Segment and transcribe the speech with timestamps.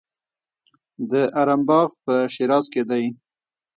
[1.11, 3.03] د ارم باغ په شیراز کې دی.